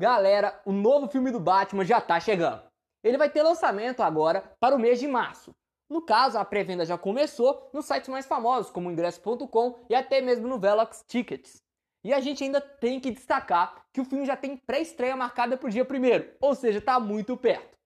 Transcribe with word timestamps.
Galera, 0.00 0.58
o 0.64 0.72
novo 0.72 1.08
filme 1.08 1.30
do 1.30 1.38
Batman 1.38 1.84
já 1.84 2.00
tá 2.00 2.18
chegando. 2.18 2.62
Ele 3.04 3.18
vai 3.18 3.28
ter 3.28 3.42
lançamento 3.42 4.02
agora 4.02 4.40
para 4.58 4.74
o 4.74 4.78
mês 4.78 4.98
de 4.98 5.06
março. 5.06 5.50
No 5.90 6.00
caso, 6.00 6.38
a 6.38 6.44
pré-venda 6.44 6.86
já 6.86 6.96
começou 6.96 7.68
nos 7.74 7.84
sites 7.84 8.08
mais 8.08 8.24
famosos, 8.24 8.70
como 8.70 8.90
ingresso.com 8.90 9.84
e 9.90 9.94
até 9.94 10.22
mesmo 10.22 10.48
no 10.48 10.58
Velox 10.58 11.04
Tickets. 11.06 11.58
E 12.02 12.14
a 12.14 12.20
gente 12.20 12.42
ainda 12.42 12.62
tem 12.62 12.98
que 12.98 13.10
destacar 13.10 13.84
que 13.92 14.00
o 14.00 14.04
filme 14.06 14.24
já 14.24 14.38
tem 14.38 14.56
pré-estreia 14.56 15.14
marcada 15.14 15.58
para 15.58 15.66
o 15.66 15.70
dia 15.70 15.84
1 15.84 16.38
ou 16.40 16.54
seja, 16.54 16.78
está 16.78 16.98
muito 16.98 17.36
perto. 17.36 17.76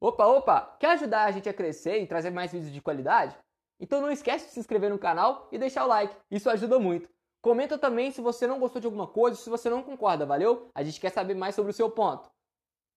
Opa, 0.00 0.26
opa! 0.26 0.76
Quer 0.80 0.90
ajudar 0.94 1.26
a 1.26 1.30
gente 1.30 1.48
a 1.48 1.54
crescer 1.54 2.02
e 2.02 2.06
trazer 2.08 2.30
mais 2.30 2.50
vídeos 2.50 2.72
de 2.72 2.82
qualidade? 2.82 3.38
Então 3.78 4.00
não 4.00 4.10
esquece 4.10 4.46
de 4.46 4.50
se 4.54 4.58
inscrever 4.58 4.90
no 4.90 4.98
canal 4.98 5.48
e 5.52 5.58
deixar 5.58 5.84
o 5.84 5.88
like, 5.88 6.16
isso 6.32 6.50
ajuda 6.50 6.80
muito. 6.80 7.08
Comenta 7.42 7.76
também 7.76 8.12
se 8.12 8.20
você 8.20 8.46
não 8.46 8.60
gostou 8.60 8.80
de 8.80 8.86
alguma 8.86 9.08
coisa, 9.08 9.36
se 9.36 9.50
você 9.50 9.68
não 9.68 9.82
concorda, 9.82 10.24
valeu? 10.24 10.70
A 10.72 10.84
gente 10.84 11.00
quer 11.00 11.10
saber 11.10 11.34
mais 11.34 11.56
sobre 11.56 11.72
o 11.72 11.74
seu 11.74 11.90
ponto. 11.90 12.30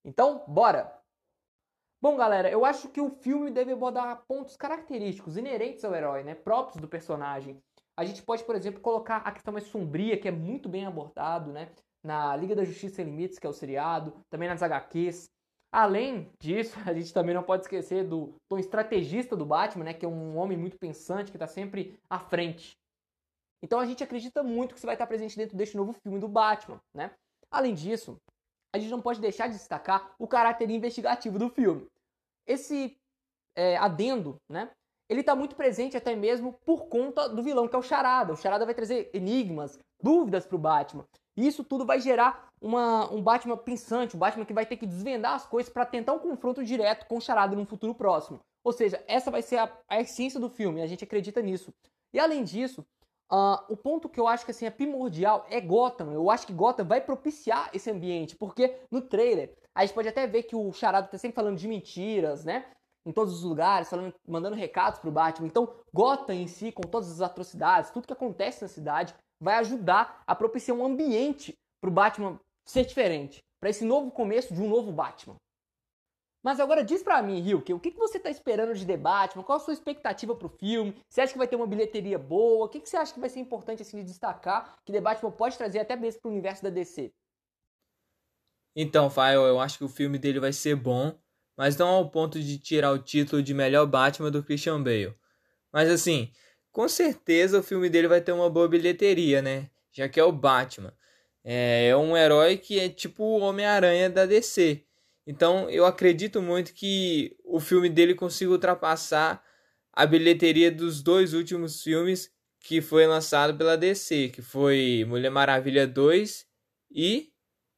Então, 0.06 0.46
bora! 0.48 0.96
Bom, 2.00 2.16
galera, 2.16 2.52
eu 2.52 2.64
acho 2.64 2.90
que 2.90 3.02
o 3.02 3.10
filme 3.10 3.50
deve 3.50 3.72
abordar 3.72 4.24
pontos 4.28 4.56
característicos, 4.56 5.36
inerentes 5.36 5.84
ao 5.84 5.96
herói, 5.96 6.24
né? 6.24 6.36
Próprios 6.36 6.80
do 6.80 6.88
personagem. 6.88 7.60
A 7.98 8.06
gente 8.06 8.22
pode, 8.22 8.44
por 8.44 8.56
exemplo, 8.56 8.80
colocar 8.82 9.18
a 9.18 9.32
questão 9.32 9.52
mais 9.52 9.66
sombria, 9.66 10.16
que 10.16 10.28
é 10.28 10.32
muito 10.32 10.70
bem 10.70 10.86
abordado, 10.86 11.52
né? 11.52 11.72
Na 12.04 12.36
Liga 12.36 12.56
da 12.56 12.64
Justiça 12.64 12.98
Sem 12.98 13.06
Limites, 13.06 13.40
que 13.40 13.48
é 13.48 13.50
o 13.50 13.54
seriado, 13.54 14.14
também 14.30 14.48
nas 14.48 14.62
HQs. 14.62 15.28
Além 15.72 16.32
disso, 16.40 16.78
a 16.86 16.94
gente 16.94 17.12
também 17.12 17.34
não 17.34 17.42
pode 17.42 17.64
esquecer 17.64 18.08
do 18.08 18.36
tom 18.48 18.60
estrategista 18.60 19.36
do 19.36 19.46
Batman, 19.46 19.86
né? 19.86 19.94
Que 19.96 20.06
é 20.06 20.10
um 20.10 20.38
homem 20.38 20.56
muito 20.56 20.78
pensante, 20.78 21.32
que 21.32 21.38
está 21.38 21.48
sempre 21.48 21.98
à 22.08 22.20
frente. 22.20 22.78
Então 23.66 23.80
a 23.80 23.86
gente 23.86 24.04
acredita 24.04 24.44
muito 24.44 24.76
que 24.76 24.78
isso 24.78 24.86
vai 24.86 24.94
estar 24.94 25.08
presente 25.08 25.36
dentro 25.36 25.58
deste 25.58 25.76
novo 25.76 25.92
filme 25.92 26.20
do 26.20 26.28
Batman, 26.28 26.80
né? 26.94 27.10
Além 27.50 27.74
disso, 27.74 28.16
a 28.72 28.78
gente 28.78 28.92
não 28.92 29.02
pode 29.02 29.20
deixar 29.20 29.48
de 29.48 29.54
destacar 29.54 30.14
o 30.20 30.28
caráter 30.28 30.70
investigativo 30.70 31.40
do 31.40 31.50
filme. 31.50 31.88
Esse 32.46 32.96
é, 33.56 33.76
adendo, 33.78 34.36
né? 34.48 34.70
Ele 35.10 35.22
está 35.22 35.36
muito 35.36 35.56
presente 35.56 35.98
até 35.98 36.16
mesmo 36.16 36.54
por 36.64 36.86
conta 36.86 37.28
do 37.28 37.42
vilão, 37.42 37.68
que 37.68 37.76
é 37.76 37.80
o 37.80 37.82
Charada. 37.82 38.34
O 38.34 38.38
Charada 38.38 38.66
vai 38.66 38.76
trazer 38.76 39.10
enigmas, 39.16 39.80
dúvidas 40.00 40.46
para 40.46 40.56
o 40.56 40.60
Batman. 40.60 41.08
E 41.36 41.48
isso 41.48 41.64
tudo 41.64 41.88
vai 41.88 42.00
gerar 42.00 42.50
uma, 42.62 43.12
um 43.12 43.22
Batman 43.22 43.58
pensante, 43.58 44.16
um 44.16 44.20
Batman 44.20 44.46
que 44.46 44.54
vai 44.54 44.66
ter 44.68 44.78
que 44.78 44.86
desvendar 44.86 45.34
as 45.34 45.48
coisas 45.48 45.74
para 45.74 45.88
tentar 45.88 46.14
um 46.14 46.20
confronto 46.20 46.64
direto 46.64 47.08
com 47.08 47.18
o 47.18 47.22
Charada 47.22 47.56
no 47.56 47.66
futuro 47.66 47.96
próximo. 47.96 48.40
Ou 48.64 48.72
seja, 48.72 49.04
essa 49.08 49.32
vai 49.32 49.42
ser 49.42 49.58
a, 49.58 49.76
a 49.88 50.02
essência 50.02 50.40
do 50.40 50.50
filme, 50.50 50.84
a 50.84 50.88
gente 50.88 51.04
acredita 51.04 51.42
nisso. 51.42 51.74
E 52.14 52.20
além 52.20 52.44
disso, 52.44 52.86
Uh, 53.32 53.58
o 53.70 53.76
ponto 53.78 54.08
que 54.08 54.20
eu 54.20 54.28
acho 54.28 54.46
que 54.46 54.52
assim, 54.52 54.66
é 54.66 54.70
primordial 54.70 55.46
é 55.50 55.60
Gotham. 55.60 56.14
Eu 56.14 56.30
acho 56.30 56.46
que 56.46 56.54
Gotham 56.54 56.86
vai 56.86 57.02
propiciar 57.02 57.70
esse 57.74 57.90
ambiente, 57.90 58.36
porque 58.36 58.80
no 58.92 59.02
trailer 59.02 59.56
a 59.74 59.84
gente 59.86 59.94
pode 59.94 60.08
até 60.08 60.26
ver 60.26 60.44
que 60.44 60.56
o 60.56 60.72
Charada 60.72 61.08
tá 61.08 61.18
sempre 61.18 61.36
falando 61.36 61.58
de 61.58 61.68
mentiras, 61.68 62.46
né? 62.46 62.66
Em 63.06 63.12
todos 63.12 63.34
os 63.34 63.44
lugares, 63.44 63.90
falando, 63.90 64.14
mandando 64.28 64.56
recados 64.56 65.00
pro 65.00 65.12
Batman. 65.12 65.48
Então, 65.48 65.76
Gotham 65.94 66.34
em 66.34 66.48
si, 66.48 66.72
com 66.72 66.84
todas 66.84 67.12
as 67.12 67.22
atrocidades, 67.22 67.92
tudo 67.92 68.08
que 68.08 68.14
acontece 68.14 68.62
na 68.62 68.68
cidade, 68.68 69.14
vai 69.40 69.56
ajudar 69.56 70.24
a 70.26 70.34
propiciar 70.34 70.78
um 70.78 70.86
ambiente 70.86 71.54
pro 71.82 71.92
Batman 71.92 72.40
ser 72.66 72.86
diferente, 72.86 73.40
para 73.60 73.70
esse 73.70 73.86
novo 73.86 74.10
começo 74.12 74.54
de 74.54 74.62
um 74.62 74.70
novo 74.70 74.92
Batman. 74.92 75.36
Mas 76.46 76.60
agora 76.60 76.84
diz 76.84 77.02
pra 77.02 77.24
mim, 77.24 77.40
Hilke, 77.44 77.74
o 77.74 77.80
que, 77.80 77.90
que 77.90 77.98
você 77.98 78.20
tá 78.20 78.30
esperando 78.30 78.76
de 78.76 78.86
The 78.86 78.98
Batman? 78.98 79.42
Qual 79.42 79.58
a 79.58 79.60
sua 79.60 79.74
expectativa 79.74 80.36
pro 80.36 80.48
filme? 80.48 80.96
Você 81.10 81.22
acha 81.22 81.34
que 81.34 81.40
vai 81.40 81.48
ter 81.48 81.56
uma 81.56 81.66
bilheteria 81.66 82.20
boa? 82.20 82.68
O 82.68 82.70
que, 82.70 82.80
que 82.80 82.88
você 82.88 82.98
acha 82.98 83.12
que 83.12 83.20
vai 83.20 83.30
ser 83.30 83.40
importante 83.40 83.82
assim, 83.82 83.98
de 83.98 84.04
destacar 84.04 84.78
que 84.86 84.94
The 84.94 85.02
Batman 85.02 85.32
pode 85.32 85.58
trazer 85.58 85.80
até 85.80 85.96
mesmo 85.96 86.22
pro 86.22 86.30
universo 86.30 86.62
da 86.62 86.70
DC? 86.70 87.12
Então, 88.76 89.10
Fael, 89.10 89.42
eu 89.48 89.60
acho 89.60 89.80
que 89.80 89.86
o 89.86 89.90
filme 89.90 90.20
dele 90.20 90.40
vai 90.40 90.54
ser 90.54 90.76
bom, 90.76 91.18
mas 91.58 91.76
não 91.78 91.88
ao 91.88 92.12
ponto 92.12 92.40
de 92.40 92.60
tirar 92.60 92.92
o 92.92 93.00
título 93.00 93.42
de 93.42 93.52
melhor 93.56 93.88
Batman 93.88 94.30
do 94.30 94.44
Christian 94.44 94.84
Bale. 94.84 95.16
Mas 95.74 95.90
assim, 95.90 96.32
com 96.72 96.88
certeza 96.88 97.58
o 97.58 97.64
filme 97.64 97.90
dele 97.90 98.08
vai 98.08 98.22
ter 98.22 98.34
uma 98.34 98.52
boa 98.52 98.68
bilheteria, 98.68 99.42
né? 99.42 99.72
Já 99.92 100.08
que 100.08 100.20
é 100.20 100.24
o 100.24 100.32
Batman. 100.32 100.94
É 101.44 101.98
um 101.98 102.16
herói 102.16 102.56
que 102.56 102.80
é 102.80 102.88
tipo 102.88 103.24
o 103.24 103.40
Homem-Aranha 103.40 104.12
da 104.12 104.28
DC. 104.28 104.85
Então 105.26 105.70
eu 105.70 105.86
acredito 105.86 106.42
muito 106.42 106.74
que 106.74 107.36
o 107.44 107.60
filme 107.60 107.90
dele 107.90 108.14
consiga 108.14 108.52
ultrapassar 108.52 109.44
a 109.92 110.06
bilheteria 110.06 110.72
dos 110.72 111.02
dois 111.02 111.34
últimos 111.34 111.82
filmes 111.82 112.32
que 112.60 112.82
foi 112.82 113.08
lançado 113.08 113.58
pela 113.58 113.78
DC, 113.78 114.30
que 114.30 114.42
foi 114.42 115.06
Mulher 115.08 115.30
Maravilha 115.30 115.88
2 115.88 116.48
e 116.92 117.32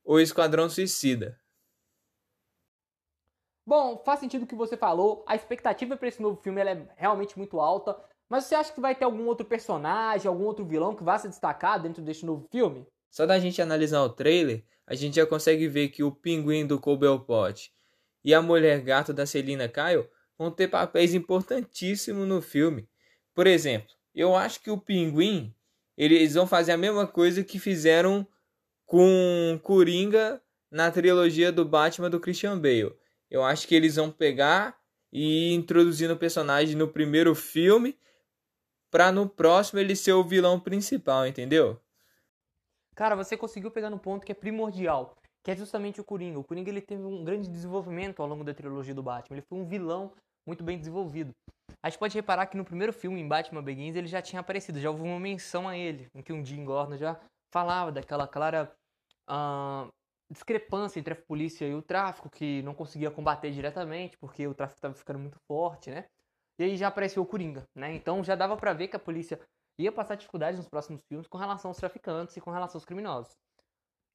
O 0.04 0.20
Esquadrão 0.20 0.70
Suicida. 0.70 1.40
Bom, 3.66 4.02
faz 4.06 4.22
sentido 4.22 4.44
o 4.44 4.48
que 4.48 4.56
você 4.56 4.78
falou. 4.78 5.26
A 5.28 5.36
expectativa 5.36 5.98
para 5.98 6.08
esse 6.08 6.22
novo 6.22 6.42
filme 6.42 6.62
é 6.62 6.88
realmente 6.96 7.38
muito 7.38 7.60
alta. 7.60 8.02
Mas 8.30 8.46
você 8.46 8.56
acha 8.56 8.74
que 8.74 8.80
vai 8.80 8.96
ter 8.96 9.04
algum 9.04 9.26
outro 9.26 9.46
personagem, 9.46 10.28
algum 10.28 10.46
outro 10.46 10.66
vilão 10.66 10.96
que 10.96 11.04
vá 11.04 11.18
se 11.18 11.28
destacar 11.28 11.82
dentro 11.82 12.02
deste 12.02 12.26
novo 12.26 12.48
filme? 12.50 12.88
Só 13.18 13.26
da 13.26 13.40
gente 13.40 13.60
analisar 13.60 14.04
o 14.04 14.10
trailer, 14.10 14.64
a 14.86 14.94
gente 14.94 15.16
já 15.16 15.26
consegue 15.26 15.68
ver 15.68 15.88
que 15.88 16.04
o 16.04 16.12
pinguim 16.12 16.68
do 16.68 16.80
Cobblepot 16.80 17.72
e 18.24 18.32
a 18.32 18.44
mulher 18.44 18.80
gato 18.82 19.12
da 19.12 19.26
Selina 19.26 19.68
Kyle 19.68 20.08
vão 20.38 20.52
ter 20.52 20.68
papéis 20.68 21.16
importantíssimos 21.16 22.28
no 22.28 22.44
filme. 22.44 22.88
Por 23.34 23.48
exemplo, 23.48 23.90
eu 24.14 24.36
acho 24.36 24.62
que 24.62 24.70
o 24.70 24.78
pinguim 24.78 25.52
eles 25.98 26.36
vão 26.36 26.46
fazer 26.46 26.74
a 26.74 26.78
mesma 26.78 27.08
coisa 27.08 27.44
que 27.44 27.58
fizeram 27.58 28.24
com 28.86 29.60
Coringa 29.64 30.40
na 30.70 30.92
trilogia 30.92 31.52
do 31.52 31.66
Batman 31.66 32.12
do 32.12 32.20
Christian 32.20 32.60
Bale. 32.60 32.94
Eu 33.32 33.44
acho 33.44 33.68
que 33.68 33.74
eles 33.74 33.96
vão 33.96 34.12
pegar 34.12 34.78
e 35.12 35.54
ir 35.54 35.56
introduzindo 35.56 36.14
o 36.14 36.18
personagem 36.18 36.76
no 36.76 36.88
primeiro 36.88 37.34
filme 37.34 37.98
para 38.92 39.12
no 39.12 39.28
próximo 39.28 39.80
ele 39.80 39.96
ser 39.96 40.14
o 40.14 40.24
vilão 40.24 40.60
principal, 40.60 41.26
entendeu? 41.26 41.82
Cara, 42.98 43.16
você 43.16 43.38
conseguiu 43.38 43.70
pegar 43.70 43.92
no 43.92 44.00
ponto 44.00 44.26
que 44.26 44.32
é 44.32 44.36
primordial, 44.36 45.16
que 45.46 45.52
é 45.52 45.56
justamente 45.56 46.02
o 46.02 46.04
Coringa. 46.04 46.40
O 46.40 46.44
Coringa 46.44 46.72
ele 46.72 46.82
teve 46.82 47.04
um 47.04 47.24
grande 47.24 47.48
desenvolvimento 47.48 48.24
ao 48.24 48.28
longo 48.28 48.44
da 48.44 48.56
trilogia 48.56 48.96
do 48.96 49.04
Batman. 49.04 49.38
Ele 49.38 49.46
foi 49.48 49.60
um 49.60 49.66
vilão 49.66 50.12
muito 50.48 50.64
bem 50.64 50.80
desenvolvido. 50.80 51.32
A 51.84 51.92
gente 51.92 52.00
pode 52.00 52.16
reparar 52.16 52.48
que 52.48 52.58
no 52.58 52.66
primeiro 52.66 52.92
filme, 52.92 53.22
em 53.22 53.28
Batman 53.28 53.62
Begins, 53.62 53.96
ele 53.96 54.08
já 54.08 54.20
tinha 54.20 54.40
aparecido, 54.40 54.80
já 54.80 54.90
houve 54.90 55.04
uma 55.04 55.20
menção 55.20 55.68
a 55.68 55.78
ele, 55.78 56.08
em 56.16 56.24
que 56.24 56.34
um 56.34 56.44
Jim 56.44 56.66
Gordon 56.66 56.98
já 56.98 57.20
falava 57.54 57.92
daquela 57.92 58.28
clara 58.28 58.74
uh, 59.30 59.88
discrepância 60.32 61.00
entre 61.00 61.14
a 61.14 61.22
polícia 61.30 61.68
e 61.68 61.76
o 61.76 61.84
tráfico, 61.84 62.32
que 62.32 62.64
não 62.64 62.74
conseguia 62.74 63.12
combater 63.12 63.52
diretamente, 63.52 64.18
porque 64.18 64.48
o 64.48 64.56
tráfico 64.56 64.80
estava 64.80 64.96
ficando 64.96 65.20
muito 65.20 65.38
forte, 65.48 65.92
né? 65.92 66.06
E 66.60 66.64
aí 66.64 66.76
já 66.76 66.88
apareceu 66.88 67.22
o 67.22 67.28
Coringa, 67.28 67.64
né? 67.78 67.94
Então 67.94 68.24
já 68.24 68.34
dava 68.34 68.58
para 68.58 68.74
ver 68.74 68.88
que 68.88 68.96
a 68.96 69.00
polícia 69.00 69.40
ia 69.78 69.92
passar 69.92 70.16
dificuldades 70.16 70.58
nos 70.58 70.68
próximos 70.68 71.04
filmes 71.06 71.28
com 71.28 71.38
relação 71.38 71.70
aos 71.70 71.78
traficantes 71.78 72.36
e 72.36 72.42
com 72.42 72.52
relação 72.52 72.78
aos 72.78 72.86
criminosos. 72.86 73.36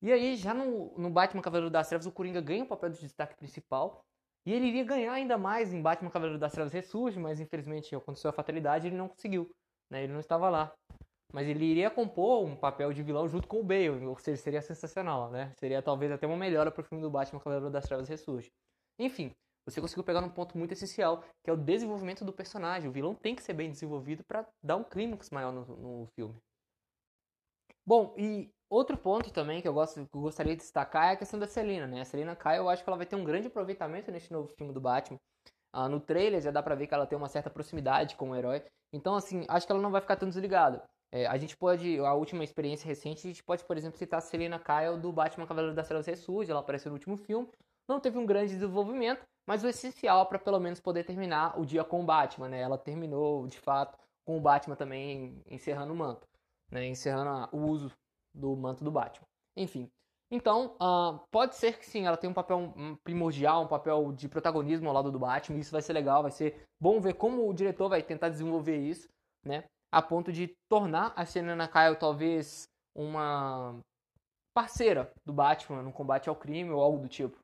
E 0.03 0.13
aí, 0.13 0.37
já 0.37 0.53
no, 0.53 0.99
no 0.99 1.09
Batman 1.11 1.41
Cavaleiro 1.41 1.71
das 1.71 1.89
Trevas, 1.89 2.07
o 2.07 2.13
Coringa 2.13 2.41
ganha 2.41 2.65
o 2.65 2.67
papel 2.67 2.91
de 2.91 2.99
destaque 2.99 3.37
principal. 3.37 4.05
E 4.45 4.53
ele 4.53 4.67
iria 4.67 4.85
ganhar 4.85 5.13
ainda 5.13 5.39
mais 5.39 5.73
em 5.73 5.81
Batman 5.81 6.11
Cavaleiro 6.11 6.41
das 6.41 6.53
Trevas 6.53 6.73
Ressurge, 6.73 7.21
mas 7.21 7.39
infelizmente 7.39 7.95
aconteceu 7.95 8.29
a 8.31 8.33
fatalidade 8.33 8.87
e 8.87 8.89
ele 8.89 8.97
não 8.97 9.09
conseguiu. 9.09 9.49
Né? 9.89 10.03
Ele 10.03 10.13
não 10.13 10.19
estava 10.19 10.51
lá. 10.51 10.73
Mas 11.33 11.47
ele 11.47 11.65
iria 11.65 11.89
compor 11.89 12.45
um 12.45 12.57
papel 12.57 12.93
de 12.93 13.03
vilão 13.03 13.29
junto 13.29 13.47
com 13.47 13.61
o 13.61 13.65
Bale, 13.65 14.05
ou 14.05 14.19
seja, 14.19 14.43
seria 14.43 14.61
sensacional, 14.61 15.31
né? 15.31 15.55
Seria 15.59 15.81
talvez 15.81 16.13
até 16.13 16.27
uma 16.27 16.37
melhora 16.37 16.71
para 16.71 16.83
o 16.83 16.85
filme 16.85 17.03
do 17.03 17.11
Batman 17.11 17.41
Cavaleiro 17.41 17.71
das 17.71 17.85
Trevas 17.85 18.09
Ressurge. 18.09 18.53
Enfim, 18.99 19.33
você 19.65 19.81
conseguiu 19.81 20.05
pegar 20.05 20.21
um 20.21 20.29
ponto 20.29 20.59
muito 20.59 20.73
essencial, 20.73 21.23
que 21.43 21.51
é 21.51 21.53
o 21.53 21.57
desenvolvimento 21.57 22.25
do 22.25 22.33
personagem. 22.33 22.89
O 22.89 22.93
vilão 22.93 23.15
tem 23.15 23.35
que 23.35 23.43
ser 23.43 23.53
bem 23.53 23.71
desenvolvido 23.71 24.25
para 24.25 24.47
dar 24.63 24.77
um 24.77 24.85
clímax 24.85 25.31
maior 25.31 25.53
no, 25.53 25.65
no, 25.65 26.07
filme. 26.15 26.35
Bom, 27.87 28.15
e 28.17 28.51
outro 28.69 28.97
ponto 28.97 29.33
também 29.33 29.61
que 29.61 29.69
eu, 29.69 29.73
gosto, 29.73 30.07
que 30.07 30.17
eu 30.17 30.21
gostaria 30.21 30.55
de 30.55 30.63
destacar 30.63 31.11
é 31.11 31.13
a 31.13 31.17
questão 31.17 31.39
da 31.39 31.47
Selina, 31.47 31.87
né? 31.87 32.01
A 32.01 32.05
Selina 32.05 32.35
Kyle, 32.35 32.57
eu 32.57 32.69
acho 32.69 32.83
que 32.83 32.91
ela 32.91 32.97
vai 32.97 33.07
ter 33.07 33.17
um 33.17 33.25
grande 33.25 33.49
aproveitamento 33.49 34.11
neste 34.11 34.33
novo 34.33 34.49
filme 34.57 34.73
do 34.73 34.81
Batman. 34.81 35.19
Ah, 35.73 35.89
no 35.89 36.01
trailer 36.01 36.41
já 36.41 36.51
dá 36.51 36.63
pra 36.63 36.75
ver 36.75 36.87
que 36.87 36.95
ela 36.95 37.07
tem 37.07 37.17
uma 37.17 37.29
certa 37.29 37.49
proximidade 37.49 38.17
com 38.17 38.31
o 38.31 38.37
herói. 38.37 38.63
Então, 38.93 39.15
assim, 39.15 39.45
acho 39.49 39.67
que 39.67 39.73
ela 39.73 39.81
não 39.81 39.91
vai 39.91 40.01
ficar 40.01 40.17
tão 40.17 40.29
desligada. 40.29 40.87
É, 41.11 41.27
a 41.27 41.37
gente 41.37 41.57
pode, 41.57 41.99
a 41.99 42.15
última 42.15 42.43
experiência 42.43 42.87
recente, 42.87 43.27
a 43.27 43.31
gente 43.31 43.43
pode, 43.43 43.65
por 43.65 43.77
exemplo, 43.77 43.99
citar 43.99 44.19
a 44.19 44.23
Selena 44.23 44.59
Kyle 44.59 44.99
do 45.01 45.13
Batman 45.13 45.47
Cavaleiro 45.47 45.77
das 45.77 45.87
Trevas 45.87 46.07
Ressurge, 46.07 46.51
ela 46.51 46.61
apareceu 46.61 46.91
no 46.91 46.97
último 46.97 47.17
filme, 47.17 47.49
não 47.93 48.01
teve 48.01 48.19
um 48.19 48.27
grande 48.27 48.55
desenvolvimento, 48.55 49.25
mas 49.47 49.63
o 49.63 49.69
essencial 49.69 50.27
para 50.27 50.39
pelo 50.39 50.61
menos 50.61 50.81
poder 50.81 51.05
terminar 51.05 51.59
o 51.59 51.65
dia 51.65 51.85
com 51.85 52.01
o 52.01 52.05
Batman, 52.05 52.49
né? 52.49 52.61
Ela 52.61 52.79
terminou, 52.79 53.47
de 53.47 53.59
fato, 53.59 53.99
com 54.25 54.37
o 54.37 54.41
Batman 54.41 54.77
também 54.77 55.43
encerrando 55.47 55.93
o 55.93 55.97
manto, 55.97 56.27
né? 56.71 56.87
Encerrando 56.87 57.49
o 57.53 57.59
uso 57.67 57.93
do 58.35 58.57
manto 58.57 58.83
do 58.83 58.91
Batman. 58.91 59.27
Enfim, 59.57 59.91
então, 60.31 60.75
uh, 60.81 61.21
pode 61.31 61.57
ser 61.57 61.79
que 61.79 61.85
sim, 61.85 62.07
ela 62.07 62.17
tenha 62.17 62.31
um 62.31 62.35
papel 62.35 62.73
primordial, 63.05 63.65
um 63.65 63.69
papel 63.69 64.13
de 64.13 64.31
protagonismo 64.31 64.89
ao 64.89 64.95
lado 64.95 65.13
do 65.13 65.19
Batman. 65.19 65.59
Isso 65.59 65.71
vai 65.71 65.83
ser 65.83 65.93
legal, 65.93 66.23
vai 66.23 66.31
ser 66.31 66.65
bom 66.81 66.99
ver 67.03 67.13
como 67.13 67.47
o 67.47 67.53
diretor 67.53 67.91
vai 67.91 68.03
tentar 68.03 68.31
desenvolver 68.31 68.79
isso, 68.79 69.07
né? 69.45 69.65
A 69.93 70.01
ponto 70.01 70.33
de 70.33 70.57
tornar 70.71 71.13
a 71.15 71.27
Selena 71.27 71.69
Kyle 71.69 71.99
talvez 71.99 72.67
uma 72.95 73.79
parceira 74.55 75.13
do 75.23 75.35
Batman 75.35 75.83
no 75.83 75.93
combate 75.93 76.31
ao 76.31 76.37
crime 76.37 76.71
ou 76.71 76.81
algo 76.81 76.99
do 76.99 77.09
tipo. 77.09 77.39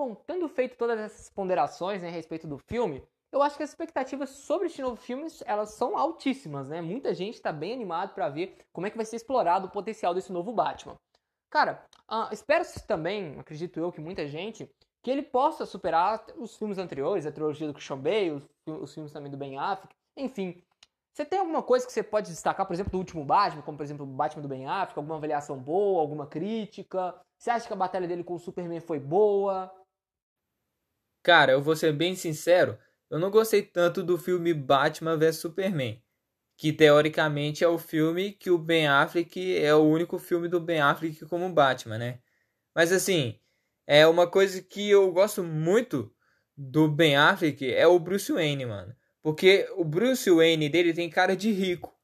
Bom, 0.00 0.14
tendo 0.14 0.48
feito 0.48 0.78
todas 0.78 0.98
essas 0.98 1.28
ponderações 1.28 2.00
né, 2.00 2.08
a 2.08 2.10
respeito 2.10 2.46
do 2.46 2.56
filme, 2.56 3.06
eu 3.30 3.42
acho 3.42 3.58
que 3.58 3.62
as 3.62 3.68
expectativas 3.68 4.30
sobre 4.30 4.68
este 4.68 4.80
novo 4.80 4.96
filme 4.96 5.26
elas 5.44 5.74
são 5.74 5.94
altíssimas, 5.94 6.70
né? 6.70 6.80
Muita 6.80 7.12
gente 7.12 7.34
está 7.34 7.52
bem 7.52 7.74
animado 7.74 8.14
para 8.14 8.30
ver 8.30 8.56
como 8.72 8.86
é 8.86 8.90
que 8.90 8.96
vai 8.96 9.04
ser 9.04 9.16
explorado 9.16 9.66
o 9.66 9.70
potencial 9.70 10.14
desse 10.14 10.32
novo 10.32 10.54
Batman. 10.54 10.96
Cara, 11.50 11.84
uh, 12.10 12.32
espero-se 12.32 12.86
também, 12.86 13.38
acredito 13.38 13.78
eu 13.78 13.92
que 13.92 14.00
muita 14.00 14.26
gente, 14.26 14.66
que 15.02 15.10
ele 15.10 15.20
possa 15.20 15.66
superar 15.66 16.24
os 16.38 16.56
filmes 16.56 16.78
anteriores, 16.78 17.26
a 17.26 17.30
trilogia 17.30 17.66
do 17.66 17.74
Christian 17.74 17.98
Bale, 17.98 18.30
os, 18.30 18.48
os 18.66 18.94
filmes 18.94 19.12
também 19.12 19.30
do 19.30 19.36
Ben 19.36 19.58
Affleck, 19.58 19.94
enfim. 20.16 20.62
Você 21.12 21.26
tem 21.26 21.40
alguma 21.40 21.62
coisa 21.62 21.84
que 21.84 21.92
você 21.92 22.02
pode 22.02 22.30
destacar, 22.30 22.64
por 22.64 22.72
exemplo, 22.72 22.92
do 22.92 22.96
último 22.96 23.22
Batman, 23.22 23.60
como 23.60 23.76
por 23.76 23.84
exemplo 23.84 24.06
o 24.06 24.08
Batman 24.08 24.40
do 24.40 24.48
Ben 24.48 24.66
Affleck, 24.66 24.98
alguma 24.98 25.16
avaliação 25.16 25.58
boa, 25.58 26.00
alguma 26.00 26.26
crítica? 26.26 27.14
Você 27.36 27.50
acha 27.50 27.66
que 27.66 27.72
a 27.74 27.76
batalha 27.76 28.08
dele 28.08 28.24
com 28.24 28.32
o 28.32 28.38
Superman 28.38 28.80
foi 28.80 28.98
boa? 28.98 29.70
Cara, 31.22 31.52
eu 31.52 31.62
vou 31.62 31.76
ser 31.76 31.92
bem 31.92 32.14
sincero, 32.14 32.78
eu 33.10 33.18
não 33.18 33.30
gostei 33.30 33.62
tanto 33.62 34.02
do 34.02 34.16
filme 34.16 34.54
Batman 34.54 35.16
vs 35.16 35.36
Superman, 35.36 36.02
que 36.56 36.72
teoricamente 36.72 37.64
é 37.64 37.68
o 37.68 37.78
filme 37.78 38.32
que 38.32 38.50
o 38.50 38.58
Ben 38.58 38.86
Affleck 38.86 39.56
é 39.56 39.74
o 39.74 39.82
único 39.82 40.18
filme 40.18 40.48
do 40.48 40.60
Ben 40.60 40.80
Affleck 40.80 41.26
como 41.26 41.52
Batman, 41.52 41.98
né? 41.98 42.20
Mas 42.74 42.92
assim, 42.92 43.38
é 43.86 44.06
uma 44.06 44.26
coisa 44.26 44.62
que 44.62 44.88
eu 44.88 45.10
gosto 45.12 45.42
muito 45.42 46.14
do 46.56 46.88
Ben 46.88 47.16
Affleck 47.16 47.72
é 47.72 47.86
o 47.86 47.98
Bruce 47.98 48.32
Wayne, 48.32 48.66
mano. 48.66 48.94
Porque 49.22 49.68
o 49.76 49.84
Bruce 49.84 50.30
Wayne 50.30 50.68
dele 50.68 50.94
tem 50.94 51.10
cara 51.10 51.36
de 51.36 51.50
rico. 51.50 51.94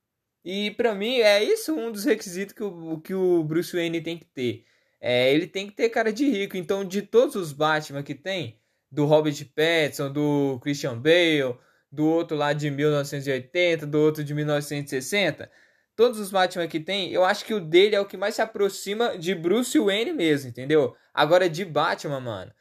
E 0.45 0.71
para 0.73 0.95
mim 0.95 1.19
é 1.19 1.43
isso 1.43 1.75
um 1.75 1.91
dos 1.91 2.05
requisitos 2.05 2.55
que 2.55 2.62
o, 2.62 3.01
que 3.01 3.15
o 3.15 3.43
Bruce 3.45 3.75
Wayne 3.75 4.01
tem 4.01 4.19
que 4.19 4.25
ter. 4.27 4.65
É, 5.01 5.33
ele 5.33 5.47
tem 5.47 5.67
que 5.67 5.75
ter 5.75 5.89
cara 5.91 6.12
de 6.12 6.29
rico. 6.29 6.57
Então, 6.57 6.85
de 6.85 7.03
todos 7.03 7.37
os 7.37 7.53
Batman 7.53 8.03
que 8.03 8.15
tem, 8.15 8.59
do 8.91 9.05
Robert 9.05 9.37
Pattinson, 9.55 10.11
do 10.11 10.59
Christian 10.62 10.99
Bale, 10.99 11.56
do 11.91 12.06
outro 12.06 12.37
lá 12.37 12.53
de 12.53 12.71
1980, 12.71 13.87
do 13.87 14.00
outro 14.00 14.23
de 14.23 14.35
1960, 14.35 15.50
todos 15.94 16.21
os 16.21 16.31
Batman 16.31 16.69
que 16.69 16.79
tem, 16.79 17.11
eu 17.11 17.25
acho 17.25 17.44
que 17.44 17.55
o 17.55 17.61
dele 17.61 17.97
é 17.97 18.00
o 18.00 18.06
que 18.06 18.17
mais 18.17 18.35
se 18.35 18.43
aproxima 18.43 19.17
de 19.17 19.35
Bruce 19.35 19.79
Wayne 19.79 20.12
mesmo, 20.12 20.50
entendeu? 20.50 20.94
Agora 21.12 21.49
de 21.49 21.65
Batman, 21.65 22.21
mano, 22.21 22.53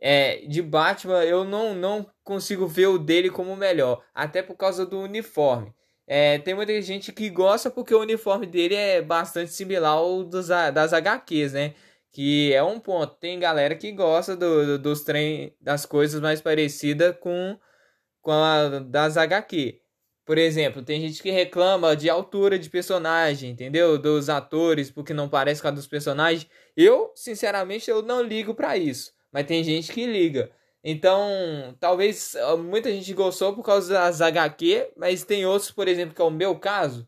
é, 0.00 0.46
de 0.46 0.62
Batman 0.62 1.24
eu 1.24 1.44
não, 1.44 1.74
não 1.74 2.10
consigo 2.24 2.66
ver 2.66 2.86
o 2.86 2.98
dele 2.98 3.30
como 3.30 3.54
melhor, 3.56 4.02
até 4.14 4.42
por 4.42 4.56
causa 4.56 4.86
do 4.86 5.00
uniforme. 5.00 5.72
É, 6.06 6.38
tem 6.38 6.54
muita 6.54 6.80
gente 6.80 7.12
que 7.12 7.28
gosta 7.28 7.70
porque 7.70 7.94
o 7.94 8.00
uniforme 8.00 8.46
dele 8.46 8.74
é 8.74 9.02
bastante 9.02 9.52
similar 9.52 9.92
ao 9.92 10.24
dos, 10.24 10.48
das 10.48 10.94
HQs, 10.94 11.52
né? 11.52 11.74
Que 12.12 12.52
é 12.52 12.62
um 12.62 12.80
ponto. 12.80 13.14
Tem 13.16 13.38
galera 13.38 13.74
que 13.76 13.92
gosta 13.92 14.36
do, 14.36 14.66
do 14.66 14.78
dos 14.78 15.02
trem, 15.04 15.54
das 15.60 15.86
coisas 15.86 16.20
mais 16.20 16.40
parecidas 16.40 17.16
com, 17.20 17.58
com 18.20 18.32
a 18.32 18.80
das 18.80 19.16
HQ. 19.16 19.80
Por 20.24 20.36
exemplo, 20.38 20.82
tem 20.82 21.00
gente 21.00 21.22
que 21.22 21.30
reclama 21.30 21.96
de 21.96 22.10
altura 22.10 22.58
de 22.58 22.68
personagem, 22.68 23.50
entendeu? 23.50 23.98
Dos 23.98 24.28
atores, 24.28 24.90
porque 24.90 25.14
não 25.14 25.28
parece 25.28 25.62
com 25.62 25.68
a 25.68 25.70
dos 25.70 25.86
personagens. 25.86 26.48
Eu, 26.76 27.12
sinceramente, 27.14 27.90
eu 27.90 28.02
não 28.02 28.22
ligo 28.22 28.54
para 28.54 28.76
isso 28.76 29.12
mas 29.32 29.46
tem 29.46 29.62
gente 29.62 29.92
que 29.92 30.06
liga. 30.06 30.50
Então, 30.82 31.76
talvez 31.80 32.34
ah, 32.36 32.56
muita 32.56 32.90
gente 32.90 33.12
gostou 33.12 33.54
por 33.54 33.62
causa 33.62 33.92
das 33.92 34.20
HQ, 34.20 34.92
mas 34.96 35.24
tem 35.24 35.44
outros, 35.46 35.70
por 35.70 35.88
exemplo, 35.88 36.14
que 36.14 36.22
é 36.22 36.24
o 36.24 36.30
meu 36.30 36.58
caso, 36.58 37.06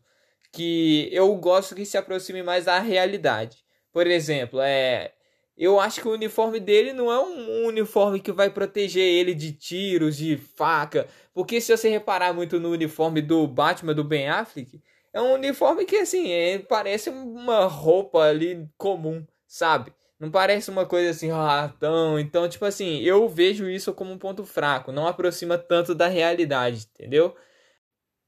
que 0.51 1.09
eu 1.11 1.33
gosto 1.35 1.75
que 1.75 1.85
se 1.85 1.97
aproxime 1.97 2.43
mais 2.43 2.65
da 2.65 2.79
realidade. 2.79 3.60
Por 3.91 4.07
exemplo, 4.07 4.59
é, 4.61 5.13
eu 5.57 5.79
acho 5.79 6.01
que 6.01 6.07
o 6.07 6.13
uniforme 6.13 6.59
dele 6.59 6.93
não 6.93 7.11
é 7.11 7.19
um 7.19 7.65
uniforme 7.67 8.19
que 8.19 8.31
vai 8.31 8.49
proteger 8.49 9.03
ele 9.03 9.33
de 9.33 9.51
tiros, 9.51 10.17
de 10.17 10.37
faca, 10.37 11.07
porque 11.33 11.59
se 11.61 11.75
você 11.75 11.89
reparar 11.89 12.33
muito 12.33 12.59
no 12.59 12.71
uniforme 12.71 13.21
do 13.21 13.47
Batman 13.47 13.93
do 13.93 14.03
Ben 14.03 14.29
Affleck, 14.29 14.81
é 15.13 15.21
um 15.21 15.33
uniforme 15.33 15.85
que 15.85 15.97
assim, 15.97 16.31
é, 16.31 16.59
parece 16.59 17.09
uma 17.09 17.65
roupa 17.65 18.19
ali 18.23 18.67
comum, 18.77 19.25
sabe? 19.47 19.93
Não 20.21 20.29
parece 20.29 20.69
uma 20.69 20.85
coisa 20.85 21.09
assim, 21.09 21.29
ratão. 21.31 22.19
Então, 22.19 22.47
tipo 22.47 22.63
assim, 22.63 22.99
eu 23.01 23.27
vejo 23.27 23.67
isso 23.67 23.91
como 23.93 24.11
um 24.11 24.19
ponto 24.19 24.45
fraco. 24.45 24.91
Não 24.91 25.07
aproxima 25.07 25.57
tanto 25.57 25.95
da 25.95 26.07
realidade, 26.07 26.87
entendeu? 26.93 27.35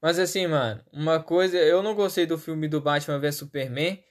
Mas 0.02 0.18
assim, 0.18 0.46
mano, 0.46 0.84
uma 0.92 1.22
coisa. 1.22 1.56
Eu 1.56 1.82
não 1.82 1.94
gostei 1.94 2.26
do 2.26 2.36
filme 2.38 2.68
do 2.68 2.80
Batman 2.80 3.18
vs 3.20 3.36
Superman. 3.36 4.02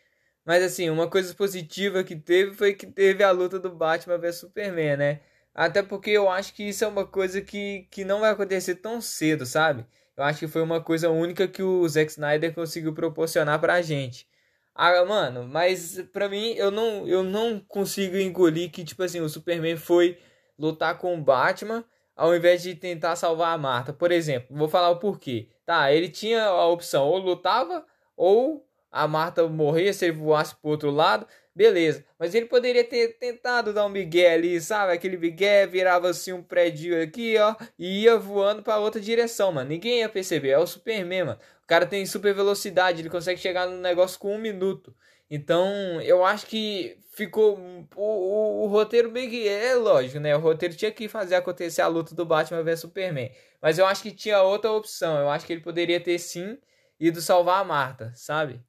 Mas 0.46 0.64
assim, 0.64 0.90
uma 0.90 1.10
coisa 1.10 1.34
positiva 1.34 2.04
que 2.04 2.16
teve 2.16 2.54
foi 2.54 2.74
que 2.74 2.86
teve 2.88 3.24
a 3.24 3.32
luta 3.32 3.60
do 3.60 3.70
Batman 3.70 4.18
vs 4.18 4.36
Superman, 4.38 4.98
né? 4.98 5.22
Até 5.54 5.84
porque 5.84 6.10
eu 6.12 6.30
acho 6.30 6.54
que 6.54 6.64
isso 6.64 6.84
é 6.84 6.88
uma 6.88 7.06
coisa 7.06 7.42
que, 7.42 7.88
que 7.92 8.04
não 8.04 8.22
vai 8.22 8.32
acontecer 8.32 8.76
tão 8.76 9.00
cedo, 9.02 9.46
sabe? 9.46 9.86
Eu 10.18 10.24
acho 10.24 10.40
que 10.40 10.48
foi 10.48 10.62
uma 10.62 10.82
coisa 10.82 11.10
única 11.10 11.48
que 11.48 11.62
o 11.64 11.88
Zack 11.88 12.12
Snyder 12.12 12.54
conseguiu 12.54 12.94
proporcionar 12.94 13.60
pra 13.60 13.82
gente. 13.82 14.28
Ah, 14.76 15.06
mano, 15.06 15.48
mas 15.48 16.02
pra 16.12 16.28
mim 16.28 16.54
eu 16.56 16.72
não, 16.72 17.08
eu 17.08 17.24
não 17.24 17.60
consigo 17.60 18.18
engolir 18.18 18.72
que, 18.72 18.84
tipo 18.84 19.04
assim, 19.04 19.22
o 19.22 19.30
Superman 19.30 19.78
foi 19.78 20.18
lutar 20.58 20.98
com 20.98 21.16
o 21.16 21.22
Batman 21.22 21.86
ao 22.16 22.36
invés 22.36 22.62
de 22.62 22.76
tentar 22.76 23.16
salvar 23.16 23.54
a 23.54 23.58
Marta. 23.58 23.94
Por 23.94 24.12
exemplo, 24.12 24.56
vou 24.56 24.68
falar 24.68 24.90
o 24.90 25.00
porquê. 25.00 25.50
Tá, 25.66 25.92
ele 25.92 26.10
tinha 26.10 26.46
a 26.46 26.68
opção 26.68 27.08
ou 27.08 27.18
lutava 27.18 27.86
ou 28.16 28.68
a 28.94 29.08
Marta 29.08 29.46
morria 29.48 29.92
se 29.92 30.06
ele 30.06 30.18
voasse 30.18 30.56
pro 30.56 30.70
outro 30.70 30.92
lado. 30.92 31.28
Beleza, 31.56 32.04
mas 32.18 32.34
ele 32.34 32.46
poderia 32.48 32.84
ter 32.84 33.18
tentado 33.20 33.74
dar 33.74 33.86
um 33.86 33.90
migué 33.90 34.34
ali, 34.34 34.60
sabe? 34.60 34.94
Aquele 34.94 35.18
migué 35.18 35.68
virava 35.68 36.10
assim 36.10 36.34
um 36.34 36.42
prédio 36.42 37.00
aqui, 37.02 37.38
ó, 37.38 37.56
e 37.78 38.04
ia 38.04 38.18
voando 38.18 38.64
para 38.64 38.80
outra 38.80 39.00
direção, 39.00 39.52
mano. 39.52 39.70
Ninguém 39.70 40.00
ia 40.00 40.10
perceber. 40.10 40.50
É 40.50 40.58
o 40.58 40.66
Superman, 40.66 41.26
mano. 41.26 41.40
O 41.64 41.68
cara 41.68 41.86
tem 41.86 42.06
super 42.06 42.34
velocidade, 42.34 43.02
ele 43.02 43.10
consegue 43.10 43.40
chegar 43.40 43.68
no 43.68 43.78
negócio 43.78 44.20
com 44.20 44.36
um 44.36 44.40
minuto. 44.40 44.96
Então, 45.30 46.02
eu 46.02 46.26
acho 46.26 46.46
que 46.48 46.98
ficou. 47.14 47.58
O, 47.96 48.02
o, 48.02 48.64
o, 48.66 48.68
roteiro 48.68 49.12
meio 49.12 49.30
que. 49.30 49.48
É 49.48 49.76
lógico, 49.76 50.20
né? 50.20 50.36
O 50.36 50.40
roteiro 50.40 50.76
tinha 50.76 50.92
que 50.92 51.08
fazer 51.08 51.36
acontecer 51.36 51.82
a 51.82 51.88
luta 51.88 52.16
do 52.16 52.26
Batman 52.26 52.64
vs 52.64 52.82
Superman. 52.82 53.32
Mas 53.62 53.78
eu 53.78 53.86
acho 53.86 54.04
que 54.04 54.12
tinha 54.12 54.42
outra 54.42 54.72
opção. 54.72 55.20
Eu 55.20 55.30
acho 55.30 55.46
que 55.46 55.54
ele 55.54 55.62
poderia 55.62 56.00
ter 56.00 56.20
sim 56.20 56.58
ido 57.00 57.22
salvar 57.22 57.62
a 57.62 57.64
Marta, 57.64 58.12
sabe? 58.16 58.60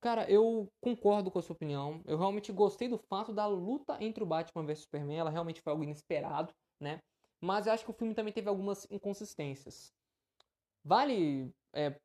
Cara, 0.00 0.30
eu 0.30 0.68
concordo 0.80 1.30
com 1.30 1.38
a 1.38 1.42
sua 1.42 1.54
opinião. 1.54 2.00
Eu 2.06 2.18
realmente 2.18 2.52
gostei 2.52 2.88
do 2.88 2.98
fato 2.98 3.32
da 3.32 3.46
luta 3.46 3.96
entre 4.02 4.22
o 4.22 4.26
Batman 4.26 4.64
vs 4.64 4.80
Superman. 4.80 5.18
Ela 5.18 5.30
realmente 5.30 5.60
foi 5.60 5.72
algo 5.72 5.82
inesperado, 5.82 6.52
né? 6.80 6.98
Mas 7.42 7.66
eu 7.66 7.72
acho 7.72 7.84
que 7.84 7.90
o 7.90 7.94
filme 7.94 8.14
também 8.14 8.32
teve 8.32 8.48
algumas 8.48 8.86
inconsistências. 8.90 9.92
Vale, 10.84 11.50
é, 11.74 11.96